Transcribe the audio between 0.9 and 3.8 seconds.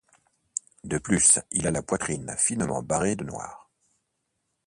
plus il a la poitrine finement barrée de noir.